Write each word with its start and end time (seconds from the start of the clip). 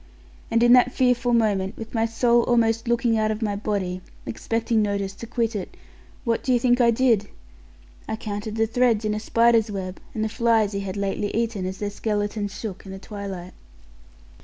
And 0.49 0.63
in 0.63 0.73
that 0.73 0.91
fearful 0.91 1.31
moment, 1.31 1.77
with 1.77 1.93
my 1.93 2.07
soul 2.07 2.41
almost 2.45 2.87
looking 2.87 3.19
out 3.19 3.29
of 3.29 3.43
my 3.43 3.55
body, 3.55 4.01
expecting 4.25 4.81
notice 4.81 5.13
to 5.13 5.27
quit 5.27 5.55
it, 5.55 5.77
what 6.23 6.43
do 6.43 6.51
you 6.51 6.59
think 6.59 6.81
I 6.81 6.89
did? 6.89 7.29
I 8.09 8.15
counted 8.15 8.55
the 8.55 8.65
threads 8.65 9.05
in 9.05 9.13
a 9.13 9.19
spider's 9.19 9.69
web, 9.69 9.99
and 10.15 10.23
the 10.23 10.27
flies 10.27 10.71
he 10.71 10.79
had 10.79 10.97
lately 10.97 11.29
eaten, 11.35 11.67
as 11.67 11.77
their 11.77 11.91
skeletons 11.91 12.57
shook 12.59 12.83
in 12.83 12.91
the 12.91 12.97
twilight. 12.97 13.53